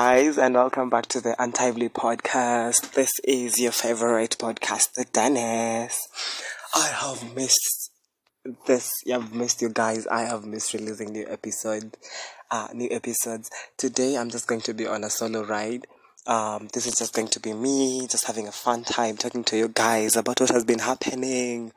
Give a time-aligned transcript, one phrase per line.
[0.00, 2.92] guys, and welcome back to the Untimely Podcast.
[2.92, 5.98] This is your favorite podcast, The Dennis.
[6.72, 7.90] I have missed
[8.68, 8.88] this.
[9.12, 10.06] I've missed you guys.
[10.06, 11.96] I have missed releasing new episode,
[12.48, 13.50] uh, new episodes.
[13.76, 15.88] Today, I'm just going to be on a solo ride.
[16.28, 19.56] Um, this is just going to be me, just having a fun time talking to
[19.56, 21.72] you guys about what has been happening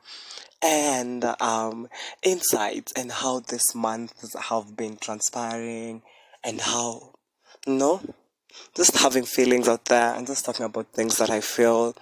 [0.62, 1.88] and um,
[2.22, 4.14] insights and how this month
[4.44, 6.02] have been transpiring
[6.44, 7.11] and how
[7.66, 8.00] no.
[8.76, 11.94] Just having feelings out there and just talking about things that i feel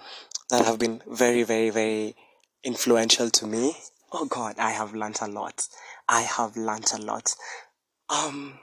[0.49, 2.15] that have been very very very
[2.63, 3.73] influential to me.
[4.11, 5.61] Oh god i have learnt a lot.
[6.09, 7.29] I have learnt a lot.
[8.09, 8.59] Um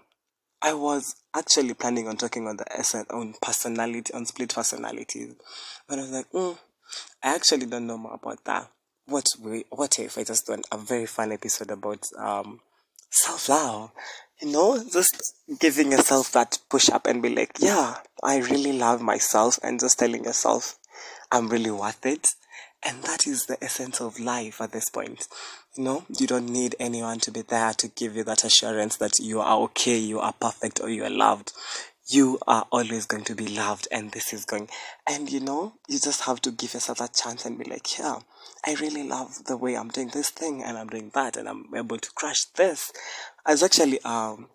[0.60, 5.34] i was actually planning on talking on the essence on personality on split personalities
[5.88, 6.58] but i was like mm,
[7.22, 8.68] i actually don't know more about that.
[9.06, 12.60] What we what if i just done a very fun episode about um
[13.10, 13.92] self love
[14.40, 19.00] you know, just giving yourself that push up and be like, yeah, I really love
[19.00, 20.76] myself, and just telling yourself,
[21.30, 22.26] I'm really worth it.
[22.82, 25.26] And that is the essence of life at this point.
[25.76, 29.18] You know, you don't need anyone to be there to give you that assurance that
[29.18, 31.52] you are okay, you are perfect, or you are loved.
[32.06, 34.68] You are always going to be loved, and this is going.
[35.08, 38.20] And you know, you just have to give yourself that chance and be like, yeah,
[38.66, 41.66] I really love the way I'm doing this thing, and I'm doing that, and I'm
[41.74, 42.92] able to crush this.
[43.46, 44.48] I was actually um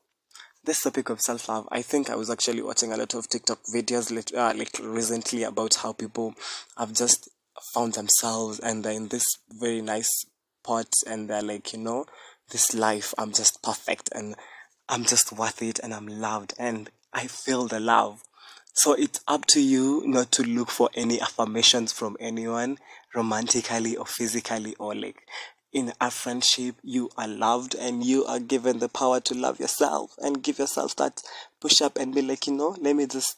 [0.65, 1.67] this topic of self love.
[1.71, 5.75] I think I was actually watching a lot of TikTok videos uh, like recently about
[5.75, 6.35] how people
[6.77, 7.29] have just
[7.73, 10.09] found themselves and they're in this very nice
[10.63, 12.05] spot and they're like, you know,
[12.51, 14.35] this life I'm just perfect and
[14.89, 18.23] I'm just worth it and I'm loved and I feel the love.
[18.73, 22.79] So it's up to you not to look for any affirmations from anyone
[23.15, 25.27] romantically or physically or like
[25.71, 30.15] in a friendship you are loved and you are given the power to love yourself
[30.19, 31.21] and give yourself that
[31.59, 33.37] push up and be like you know let me just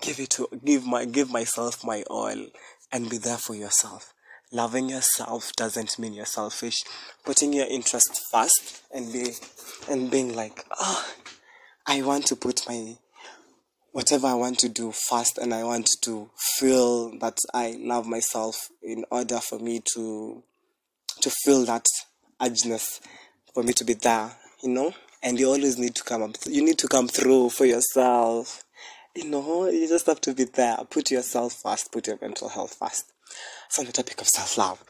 [0.00, 2.46] give it to give my give myself my all
[2.92, 4.12] and be there for yourself.
[4.52, 6.84] Loving yourself doesn't mean you're selfish.
[7.24, 9.32] Putting your interest first and be
[9.90, 11.06] and being like oh
[11.86, 12.96] i want to put my
[13.94, 16.28] whatever i want to do first and i want to
[16.58, 20.42] feel that i love myself in order for me to
[21.20, 21.86] to feel that
[22.40, 23.00] urgeness
[23.54, 24.32] for me to be there,
[24.62, 24.92] you know.
[25.22, 26.36] And you always need to come up.
[26.46, 28.62] You need to come through for yourself.
[29.16, 30.76] You know, you just have to be there.
[30.90, 31.92] Put yourself first.
[31.92, 33.12] Put your mental health first.
[33.70, 34.84] So on the topic of self love.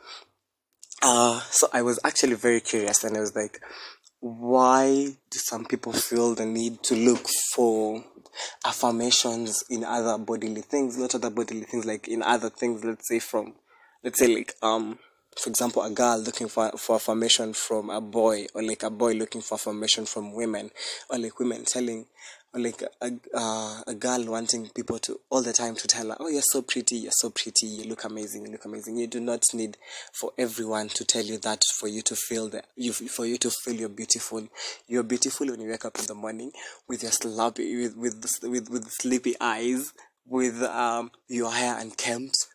[1.02, 3.60] Uh, so I was actually very curious, and I was like,
[4.20, 8.02] why do some people feel the need to look for
[8.64, 13.18] affirmations in other bodily things, not other bodily things, like in other things, let's say
[13.18, 13.54] from,
[14.02, 14.98] let's say like, um,
[15.36, 19.12] for example, a girl looking for, for affirmation from a boy, or like a boy
[19.12, 20.70] looking for affirmation from women,
[21.10, 22.06] or like women telling,
[22.52, 26.16] or like a, uh, a girl wanting people to all the time to tell her,
[26.20, 28.96] oh, you're so pretty, you're so pretty, you look amazing, you look amazing.
[28.96, 29.76] You do not need
[30.12, 33.50] for everyone to tell you that for you to feel that, you, for you to
[33.50, 34.46] feel you're beautiful.
[34.86, 36.52] You're beautiful when you wake up in the morning
[36.88, 39.92] with your sloppy, with, with, with, with sleepy eyes,
[40.26, 42.46] with um, your hair unkempt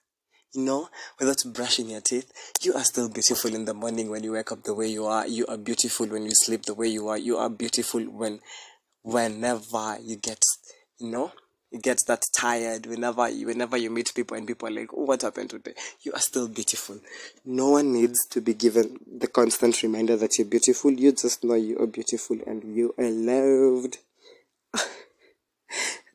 [0.54, 0.90] you know,
[1.20, 4.64] without brushing your teeth, you are still beautiful in the morning when you wake up
[4.64, 5.28] the way you are.
[5.28, 7.18] You are beautiful when you sleep the way you are.
[7.18, 8.40] You are beautiful when,
[9.04, 10.42] whenever you get,
[10.98, 11.32] you know,
[11.72, 12.88] you get that tired.
[12.88, 15.74] Whenever you, whenever you meet people and people are like, oh, what happened today?
[16.02, 17.00] You are still beautiful.
[17.46, 20.92] No one needs to be given the constant reminder that you're beautiful.
[20.92, 24.00] You just know you are beautiful and you are loved.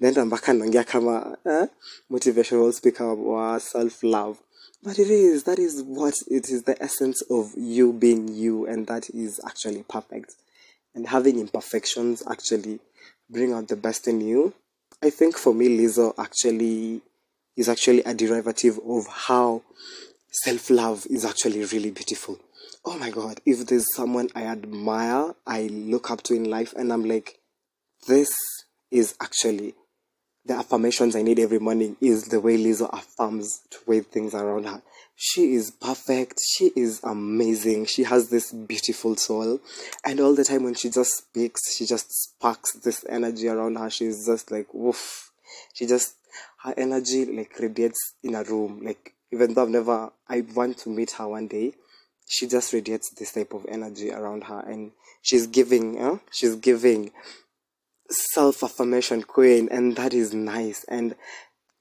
[0.01, 1.69] naenda mpaka naongea kama eh,
[2.11, 4.39] motivational speaker wa self love
[4.85, 8.87] but it is that is what it is the essence of you being you and
[8.87, 10.35] that is actually perfect.
[10.95, 12.81] And having imperfections actually
[13.31, 14.53] bring out the best in you.
[15.03, 17.01] I think for me lizzo actually
[17.57, 19.63] is actually a derivative of how
[20.31, 22.39] self love is actually really beautiful.
[22.85, 26.93] Oh my god if there's someone i admire i look up to in life and
[26.93, 27.39] i'm like
[28.07, 28.29] this
[28.91, 29.75] is actually
[30.47, 34.65] the affirmations I need every morning is the way Lizzo affirms to way things around
[34.65, 34.83] her.
[35.17, 36.41] She is perfect.
[36.41, 37.87] She is amazing.
[37.87, 39.61] She has this beautiful soul.
[40.05, 43.89] And all the time when she just speaks, she just sparks this energy around her.
[43.89, 45.31] She's just like, woof.
[45.73, 46.17] She just,
[46.63, 48.81] her energy like radiates in a room.
[48.83, 51.73] Like, even though I've never, I want to meet her one day,
[52.27, 54.61] she just radiates this type of energy around her.
[54.61, 54.93] And
[55.23, 56.19] she's giving, huh?
[56.31, 57.13] she's giving
[58.11, 61.15] self affirmation queen, and that is nice, and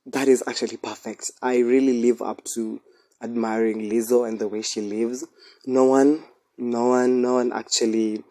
[0.05, 1.31] that is actually perfect.
[1.41, 2.81] I really live up to
[3.21, 5.25] admiring Lizzo and the way she lives.
[5.65, 6.25] No one,
[6.57, 8.23] no one, no one actually,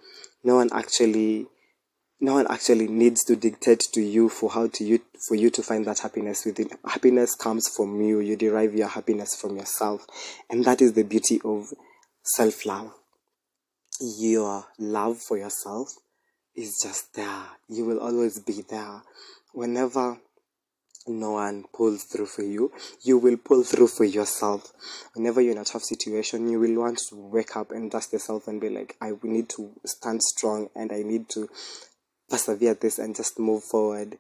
[0.44, 1.46] no one actually
[2.22, 5.60] no one actually needs to dictate to you for how to you for you to
[5.62, 10.06] find that happiness within happiness comes from you you derive your happiness from yourself
[10.48, 11.66] and that is the beauty of
[12.24, 12.92] self-love
[14.00, 15.88] your love for yourself
[16.54, 19.02] is just there you will always be there
[19.52, 20.18] whenever
[21.06, 22.72] no one pulls through for you,
[23.02, 24.72] you will pull through for yourself.
[25.14, 28.46] Whenever you're in a tough situation, you will want to wake up and dust yourself
[28.48, 31.48] and be like, I need to stand strong and I need to
[32.28, 34.18] persevere this and just move forward.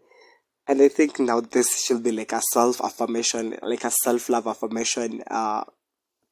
[0.66, 4.46] And I think now this should be like a self affirmation, like a self love
[4.46, 5.64] affirmation uh,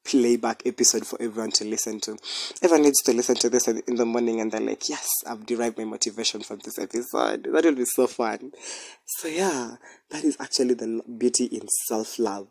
[0.05, 2.17] playback episode for everyone to listen to.
[2.63, 5.79] Everyone needs to listen to this in the morning and they're like, yes, I've derived
[5.79, 7.45] my motivation from this episode.
[7.53, 8.53] That will be so fun.
[9.05, 9.77] So, yeah,
[10.11, 12.49] that is actually the beauty in self love.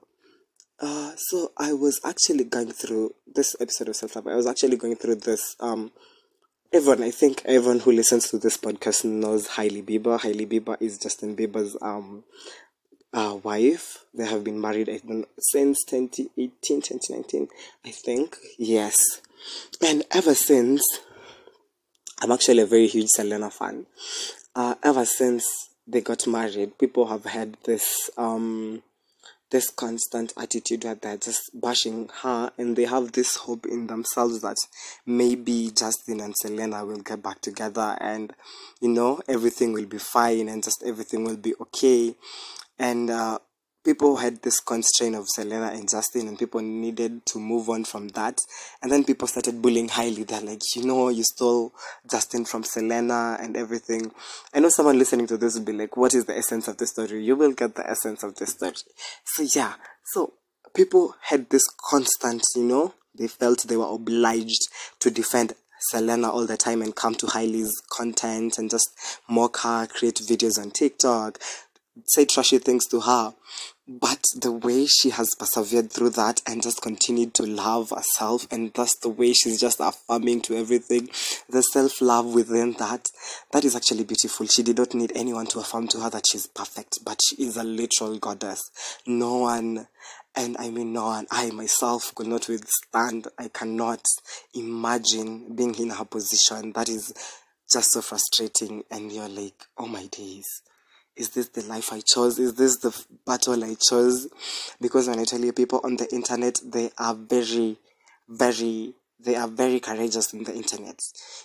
[0.81, 4.27] Uh, so I was actually going through this episode of self love.
[4.27, 5.55] I was actually going through this.
[5.59, 5.91] Um,
[6.71, 10.19] everyone, I think everyone who listens to this podcast knows Hailey Bieber.
[10.21, 12.23] Hailey Bieber is Justin Bieber's um
[13.13, 14.05] uh, wife.
[14.13, 14.89] They have been married
[15.39, 17.47] since 2018, 2019,
[17.85, 18.37] I think.
[18.57, 19.21] Yes.
[19.81, 20.81] And ever since,
[22.21, 23.85] I'm actually a very huge Selena fan.
[24.55, 28.83] Uh, ever since they got married, people have had this um
[29.51, 34.41] this constant attitude that they're just bashing her and they have this hope in themselves
[34.41, 34.57] that
[35.05, 38.33] maybe Justin and Selena will get back together and
[38.79, 42.15] you know everything will be fine and just everything will be okay
[42.79, 43.39] and uh,
[43.85, 48.09] people had this constraint of Selena and Justin, and people needed to move on from
[48.09, 48.39] that.
[48.81, 50.23] And then people started bullying Hailey.
[50.23, 51.73] They're like, you know, you stole
[52.09, 54.11] Justin from Selena and everything.
[54.53, 56.87] I know someone listening to this will be like, what is the essence of the
[56.87, 57.23] story?
[57.23, 58.73] You will get the essence of the story.
[59.25, 59.73] So, yeah.
[60.13, 60.33] So,
[60.73, 64.67] people had this constant, you know, they felt they were obliged
[64.99, 68.89] to defend Selena all the time and come to Hailey's content and just
[69.29, 71.39] mock her, create videos on TikTok,
[72.05, 73.33] say trashy things to her
[73.89, 78.71] but the way she has persevered through that and just continued to love herself and
[78.75, 81.09] that's the way she's just affirming to everything
[81.49, 83.07] the self-love within that
[83.51, 84.45] that is actually beautiful.
[84.45, 87.57] She did not need anyone to affirm to her that she's perfect but she is
[87.57, 88.61] a literal goddess.
[89.07, 89.87] No one
[90.35, 94.05] and i mean no one i myself could not withstand i cannot
[94.53, 96.73] imagine being in her position.
[96.73, 97.11] That is
[97.71, 98.83] just so frustrating.
[98.91, 100.61] And you're like oh my days
[101.19, 102.39] is this the life I chose?
[102.39, 104.27] Is this the battle I chose?
[104.79, 107.77] Because when I tell you people on the internet, they are very,
[108.29, 110.97] very, they are very courageous in the internet.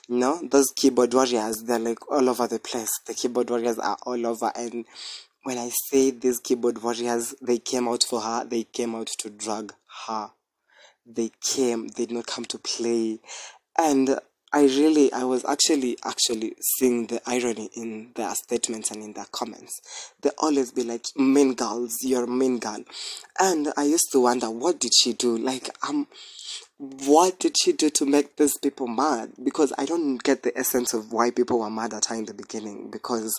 [0.08, 2.90] You know, those keyboard warriors, they're like all over the place.
[3.06, 4.52] The keyboard warriors are all over.
[4.54, 4.84] And
[5.42, 9.28] when I say these keyboard warriors, they came out for her, they came out to
[9.28, 9.72] drag
[10.06, 10.30] her.
[11.04, 13.18] They came, they did not come to play.
[13.76, 14.20] And
[14.54, 19.26] I really, I was actually, actually seeing the irony in their statements and in their
[19.32, 19.80] comments.
[20.22, 22.84] They always be like, mean girls, you're mean girl.
[23.40, 25.36] And I used to wonder, what did she do?
[25.36, 26.06] Like, um,
[26.78, 29.32] what did she do to make these people mad?
[29.42, 32.34] Because I don't get the essence of why people were mad at her in the
[32.34, 32.92] beginning.
[32.92, 33.34] Because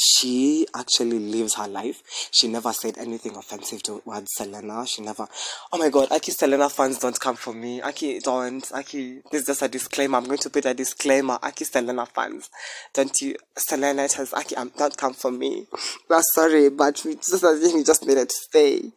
[0.00, 2.02] she actually lives her life.
[2.30, 4.86] She never said anything offensive towards Selena.
[4.86, 5.28] She never,
[5.72, 7.82] oh my god, Aki Selena fans don't come for me.
[7.82, 8.66] Aki don't.
[8.72, 10.16] Aki, this is just a disclaimer.
[10.16, 11.38] I'm going to put a disclaimer.
[11.42, 12.48] Aki Selena fans,
[12.94, 15.66] don't you, Selena has Aki, um, don't come for me.
[16.08, 18.92] Well, sorry, but we just, we just needed to stay.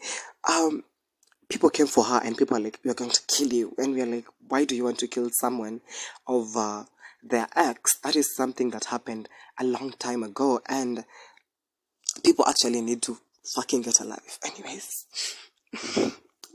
[0.50, 0.84] Um,
[1.48, 3.76] people came for her and people are like, we're going to kill you.
[3.78, 5.82] And we're like, why do you want to kill someone
[6.28, 6.86] over
[7.24, 11.06] their ex, that is something that happened a long time ago, and
[12.24, 13.18] people actually need to
[13.56, 14.40] fucking get a life.
[14.46, 15.06] Anyways,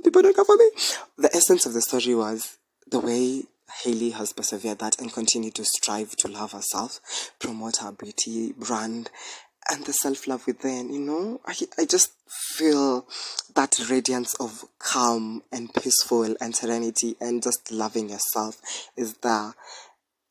[0.04, 0.70] people don't come for me.
[1.16, 2.58] The essence of the story was
[2.90, 3.44] the way
[3.82, 7.00] Hailey has persevered that and continued to strive to love herself,
[7.38, 9.10] promote her beauty brand,
[9.70, 10.92] and the self love within.
[10.92, 12.12] You know, I I just
[12.56, 13.06] feel
[13.54, 18.60] that radiance of calm and peaceful and serenity and just loving yourself
[18.96, 19.54] is there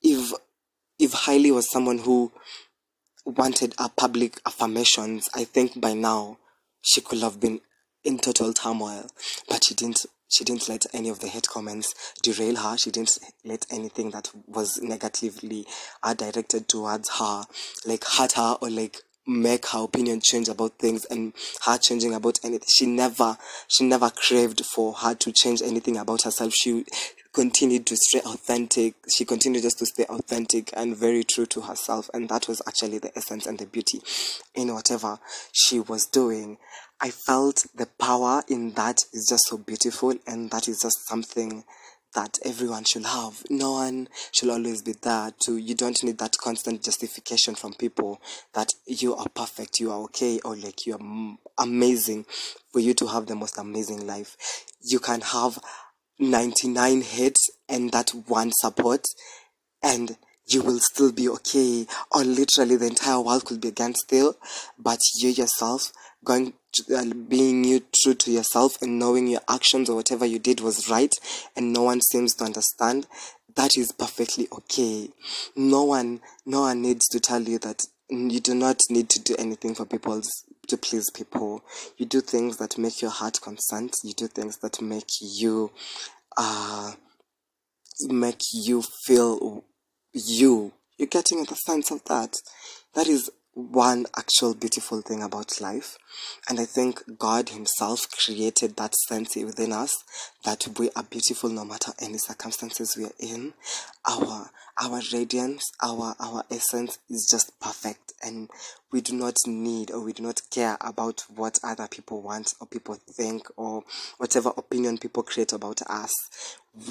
[0.08, 0.34] if
[1.00, 2.32] if Hailey was someone who
[3.26, 6.38] wanted a public affirmations, I think by now
[6.82, 7.62] she could have been
[8.04, 9.10] in total turmoil.
[9.50, 12.78] But she didn't she didn't let any of the hate comments derail her.
[12.78, 15.66] She didn't let anything that was negatively
[16.04, 17.44] uh, directed towards her
[17.86, 21.34] like hurt her or like make her opinion change about things and
[21.66, 22.68] her changing about anything.
[22.74, 23.38] She never
[23.68, 26.54] she never craved for her to change anything about herself.
[26.56, 26.86] She
[27.38, 28.96] continued to stay authentic.
[29.16, 32.10] She continued just to stay authentic and very true to herself.
[32.12, 34.02] And that was actually the essence and the beauty
[34.56, 35.20] in whatever
[35.52, 36.58] she was doing.
[37.00, 40.16] I felt the power in that is just so beautiful.
[40.26, 41.64] And that is just something
[42.16, 43.44] that everyone should have.
[43.52, 48.20] No one should always be there to, you don't need that constant justification from people
[48.56, 52.26] that you are perfect, you are okay, or like you are amazing
[52.74, 54.36] for you to have the most amazing life.
[54.82, 55.60] You can have
[56.20, 59.06] 99 hits and that one support
[59.84, 60.18] and
[60.50, 61.86] you will still be okay.
[62.12, 64.36] Or literally the entire world could be against you
[64.80, 65.92] but you yourself
[66.24, 70.40] going to, uh, being you true to yourself and knowing your actions or whatever you
[70.40, 71.14] did was right
[71.56, 73.08] and no one seems to understand
[73.56, 75.10] that is perfectly okay.
[75.56, 79.36] No one no one needs to tell you that you do not need to do
[79.38, 80.22] anything for people
[80.68, 81.64] to please people.
[81.98, 83.96] You do things that make your heart consent.
[84.04, 85.72] You do things that make you,
[86.38, 86.94] uh,
[88.08, 89.64] make you feel
[90.14, 90.74] you.
[90.98, 92.36] You're getting the sense of that.
[92.96, 95.98] That is one actual beautiful thing about life.
[96.48, 99.92] And I think God Himself created that sense within us
[100.46, 103.54] that we are beautiful no matter any circumstances we are in.
[104.08, 108.52] Our our radiance, our our essence is just perfect and
[108.92, 112.68] we do not need or we do not care about what other people want or
[112.68, 113.84] people think or
[114.18, 116.14] whatever opinion people create about us.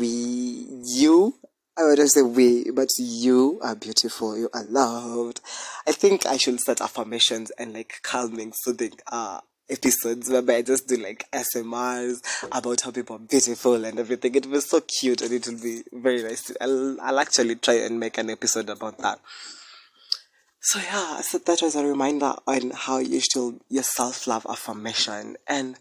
[0.00, 1.37] We you
[1.78, 4.37] I would just say we, but you are beautiful.
[4.37, 5.40] You are loved.
[5.87, 10.87] I think I should start affirmations and like calming, soothing uh episodes where I just
[10.87, 12.18] do like ASMRs
[12.52, 14.35] about how people are beautiful and everything.
[14.35, 16.50] It was so cute and it will be very nice.
[16.61, 19.21] I'll, I'll actually try and make an episode about that.
[20.61, 25.37] So yeah, so that was a reminder on how you should your self love affirmation
[25.47, 25.78] and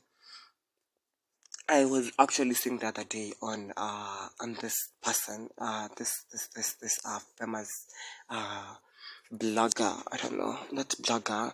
[1.67, 6.47] I was actually seeing the other day on uh on this person uh this this
[6.55, 7.87] this this uh famous
[8.29, 8.75] uh
[9.33, 10.03] blogger.
[10.11, 11.53] I don't know not blogger.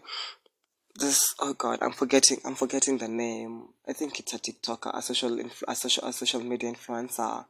[1.00, 3.70] This oh god I'm forgetting I'm forgetting the name.
[3.88, 7.46] I think it's a TikToker a social a social a social media influencer.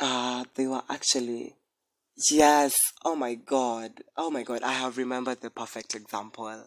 [0.00, 1.54] Uh they were actually
[2.32, 2.74] yes
[3.04, 6.66] oh my god oh my god I have remembered the perfect example.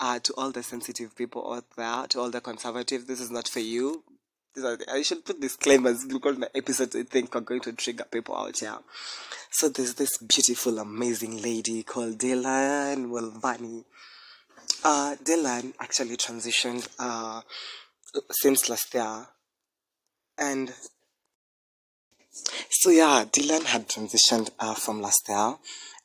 [0.00, 3.46] Uh, to all the sensitive people out there, to all the conservatives, this is not
[3.46, 4.02] for you.
[4.56, 8.58] I should put disclaimers because my episodes I think are going to trigger people out
[8.58, 8.78] here.
[9.50, 13.84] So there's this beautiful, amazing lady called Dylan Mulvaney.
[14.84, 17.40] Uh, Dylan actually transitioned uh,
[18.30, 19.26] since last year.
[20.38, 20.72] And
[22.70, 25.56] so yeah, Dylan had transitioned uh, from last year,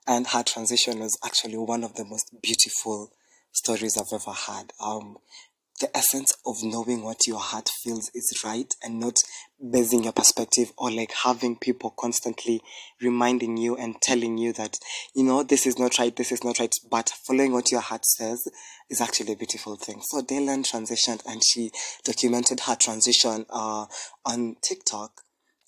[0.06, 3.12] and her transition was actually one of the most beautiful
[3.52, 4.74] stories I've ever had.
[4.80, 5.18] Um,
[5.80, 9.16] the essence of knowing what your heart feels is right and not
[9.72, 12.62] basing your perspective or like having people constantly
[13.02, 14.78] reminding you and telling you that
[15.16, 18.06] you know this is not right this is not right but following what your heart
[18.06, 18.48] says
[18.90, 20.02] is actually a beautiful thing.
[20.02, 21.72] So Dylan transitioned and she
[22.04, 23.86] documented her transition uh,
[24.26, 25.24] on TikTok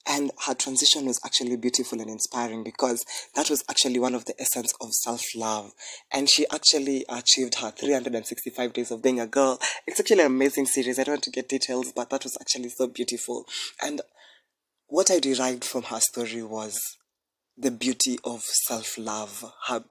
[0.10, 4.34] and her transition was actually beautiful and inspiring because that was actually one of the
[4.42, 5.72] essence of self-love.
[6.12, 9.60] And she actually achieved her 365 days of being a girl.
[9.86, 10.98] It's actually an amazing series.
[10.98, 13.46] I don't want to get details but that was actually so beautiful.
[13.82, 14.02] And
[14.88, 16.80] what i derived from her story was
[17.56, 19.46] the beauty of self-love.
[19.68, 19.84] Her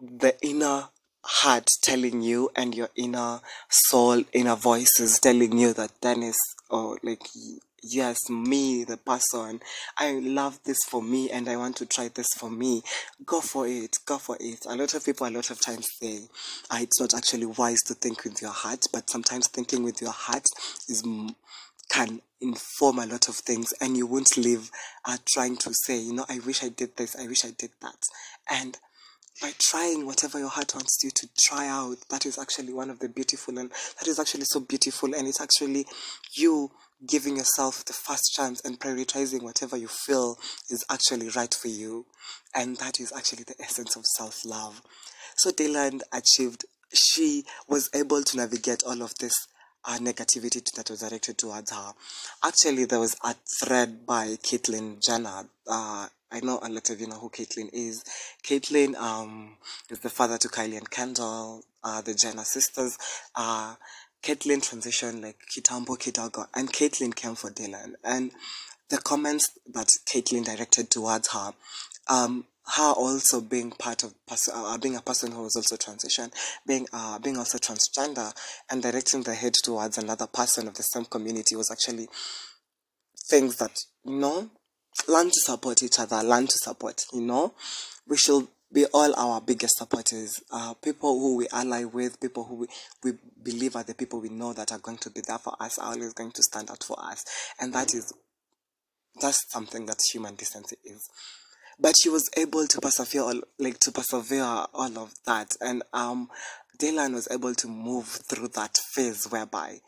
[0.00, 0.88] the inner
[1.22, 6.38] heart telling you and your inner soul inner voices telling you that dennis
[6.70, 7.20] or like
[7.82, 9.60] yes, me, the person,
[9.98, 12.82] I love this for me and I want to try this for me,
[13.24, 14.60] go for it, go for it.
[14.68, 16.20] A lot of people, a lot of times say
[16.70, 20.12] uh, it's not actually wise to think with your heart, but sometimes thinking with your
[20.12, 20.44] heart
[20.88, 21.02] is
[21.90, 24.70] can inform a lot of things and you won't live
[25.04, 27.70] uh, trying to say, you know, I wish I did this, I wish I did
[27.82, 27.96] that.
[28.48, 28.78] And
[29.42, 33.00] by trying whatever your heart wants you to try out, that is actually one of
[33.00, 35.86] the beautiful and that is actually so beautiful and it's actually
[36.34, 36.70] you
[37.06, 40.38] giving yourself the first chance and prioritizing whatever you feel
[40.68, 42.06] is actually right for you.
[42.54, 44.82] And that is actually the essence of self love.
[45.36, 49.32] So Dylan achieved, she was able to navigate all of this
[49.84, 51.92] uh, negativity that was directed towards her.
[52.44, 55.48] Actually, there was a thread by Caitlyn Jenner.
[55.66, 58.04] Uh, I know a lot of you know who Caitlyn is.
[58.44, 59.56] Caitlyn um,
[59.88, 62.96] is the father to Kylie and Kendall, uh, the Jenner sisters.
[63.34, 63.74] Uh,
[64.22, 67.94] Caitlyn transitioned like Kitambo Kidogo, and Caitlyn came for Dylan.
[68.04, 68.32] And
[68.90, 71.54] the comments that Caitlyn directed towards her,
[72.08, 72.44] um,
[72.76, 74.14] her also being part of
[74.52, 76.30] uh, being a person who was also transition,
[76.66, 78.32] being uh, being also transgender,
[78.70, 82.08] and directing the head towards another person of the same community was actually
[83.28, 84.50] things that you know
[85.08, 87.04] learn to support each other, learn to support.
[87.12, 87.54] You know,
[88.06, 92.56] we should be all our biggest supporters, uh, people who we ally with, people who
[92.56, 92.66] we,
[93.02, 95.78] we believe are the people we know that are going to be there for us,
[95.78, 97.24] are always going to stand out for us.
[97.60, 98.12] And that is
[99.20, 101.08] That's something that human decency is.
[101.78, 106.28] But she was able to persevere, all, like to persevere all of that, and um,
[106.78, 109.80] Dylan was able to move through that phase whereby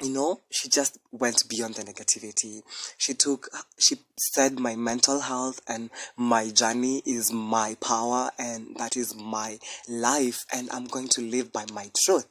[0.00, 2.62] you know, she just went beyond the negativity.
[2.96, 8.96] She took, she said, my mental health and my journey is my power and that
[8.96, 12.26] is my life, and I'm going to live by my truth.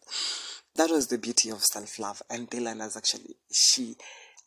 [0.76, 2.22] That was the beauty of self love.
[2.30, 3.98] And Dylan has actually, she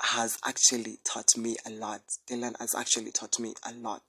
[0.00, 2.00] has actually taught me a lot.
[2.29, 4.02] Dylan has actually taught me a lot.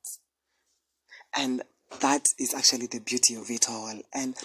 [1.35, 1.63] And
[1.99, 4.01] that is actually the beauty of it all.
[4.13, 4.35] And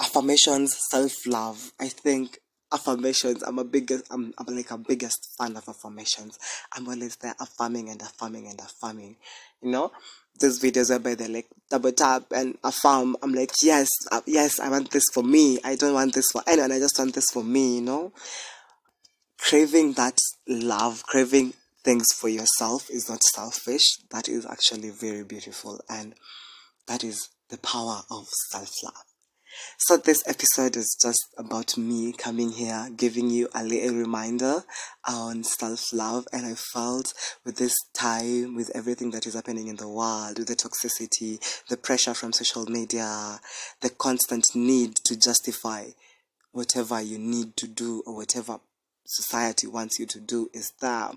[0.00, 2.38] affirmations, self love, I think
[2.72, 3.42] affirmations.
[3.42, 6.38] I'm a biggest I'm, I'm like a biggest fan of affirmations.
[6.72, 9.16] I'm always there affirming and affirming and affirming.
[9.62, 9.92] You know?
[10.38, 13.16] Those videos whereby they like double tap and affirm.
[13.22, 15.58] I'm like, yes, uh, yes, I want this for me.
[15.64, 16.72] I don't want this for anyone.
[16.72, 18.12] I just want this for me, you know?
[19.38, 23.98] Craving that love, craving things for yourself is not selfish.
[24.10, 26.14] That is actually very beautiful and
[26.86, 29.09] that is the power of self love.
[29.78, 34.64] So this episode is just about me coming here, giving you a little reminder
[35.08, 36.26] on self-love.
[36.32, 37.14] And I felt
[37.44, 41.38] with this time, with everything that is happening in the world, with the toxicity,
[41.68, 43.40] the pressure from social media,
[43.80, 45.86] the constant need to justify
[46.52, 48.60] whatever you need to do or whatever
[49.06, 51.16] society wants you to do is that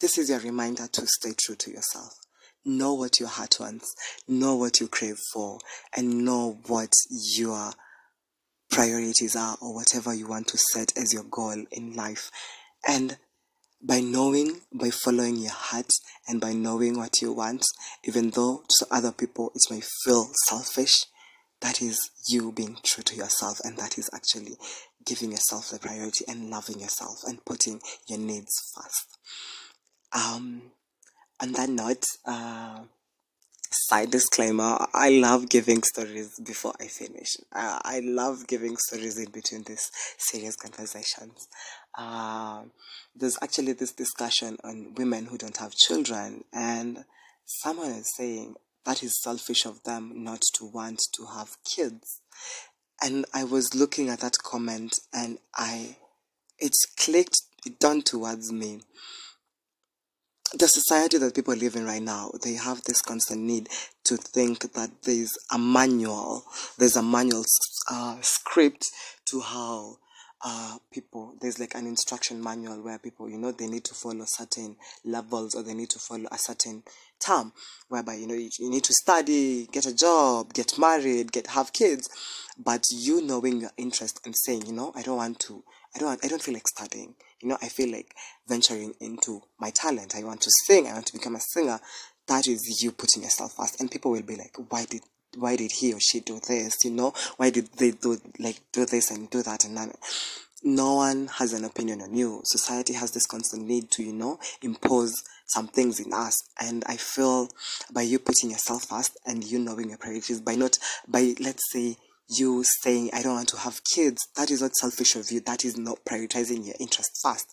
[0.00, 2.27] This is your reminder to stay true to yourself
[2.68, 3.94] know what your heart wants,
[4.28, 5.58] know what you crave for,
[5.96, 7.72] and know what your
[8.70, 12.30] priorities are or whatever you want to set as your goal in life.
[12.86, 13.16] And
[13.82, 15.90] by knowing, by following your heart,
[16.26, 17.64] and by knowing what you want,
[18.04, 21.06] even though to other people it may feel selfish,
[21.60, 21.98] that is
[22.28, 24.56] you being true to yourself, and that is actually
[25.04, 29.18] giving yourself the priority and loving yourself and putting your needs first.
[30.12, 30.72] Um,
[31.40, 32.80] on that note, uh,
[33.70, 37.36] side disclaimer I love giving stories before I finish.
[37.52, 41.48] Uh, I love giving stories in between these serious conversations.
[41.96, 42.62] Uh,
[43.14, 47.04] there's actually this discussion on women who don't have children, and
[47.44, 52.20] someone is saying that is selfish of them not to want to have kids.
[53.02, 55.96] And I was looking at that comment and I,
[56.58, 58.80] it clicked, it dawned towards me
[60.54, 63.68] the society that people live in right now, they have this constant need
[64.04, 66.44] to think that there's a manual,
[66.78, 67.44] there's a manual
[67.90, 68.86] uh, script
[69.26, 69.96] to how
[70.42, 74.24] uh, people, there's like an instruction manual where people, you know, they need to follow
[74.24, 76.82] certain levels or they need to follow a certain
[77.24, 77.52] term
[77.88, 81.72] whereby, you know, you, you need to study, get a job, get married, get, have
[81.72, 82.08] kids.
[82.56, 85.62] But you knowing your interest and saying, you know, I don't want to,
[85.94, 88.14] I don't, I don't feel like studying you know, I feel like
[88.48, 90.14] venturing into my talent.
[90.16, 90.86] I want to sing.
[90.86, 91.78] I want to become a singer.
[92.26, 93.80] That is you putting yourself first.
[93.80, 95.02] And people will be like, why did
[95.36, 96.76] why did he or she do this?
[96.84, 99.96] You know, why did they do like do this and do that and that?
[100.62, 102.40] No one has an opinion on you.
[102.44, 105.14] Society has this constant need to, you know, impose
[105.46, 106.36] some things in us.
[106.60, 107.48] And I feel
[107.92, 111.96] by you putting yourself first and you knowing your priorities, by not by let's say
[112.28, 115.40] you saying, I don't want to have kids, that is not selfish of you.
[115.40, 117.46] That is not prioritizing your interest first.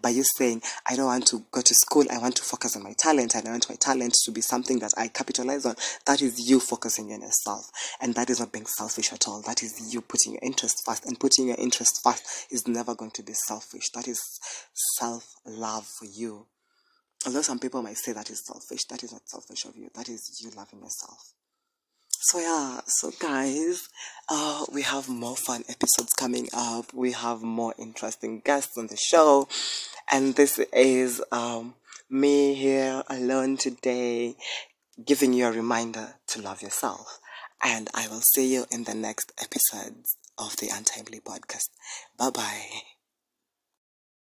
[0.00, 2.84] By you saying, I don't want to go to school, I want to focus on
[2.84, 5.74] my talent, and I want my talent to be something that I capitalize on,
[6.06, 7.70] that is you focusing on yourself.
[8.00, 9.42] And that is not being selfish at all.
[9.42, 11.06] That is you putting your interest first.
[11.06, 13.90] And putting your interest first is never going to be selfish.
[13.94, 14.20] That is
[14.98, 16.46] self love for you.
[17.26, 19.90] Although some people might say that is selfish, that is not selfish of you.
[19.94, 21.34] That is you loving yourself.
[22.22, 23.88] So yeah, so guys,
[24.28, 26.92] uh, we have more fun episodes coming up.
[26.92, 29.48] We have more interesting guests on the show,
[30.12, 31.76] and this is um
[32.10, 34.36] me here alone today,
[35.02, 37.20] giving you a reminder to love yourself.
[37.64, 41.70] And I will see you in the next episodes of the Untimely Podcast.
[42.18, 42.99] Bye bye.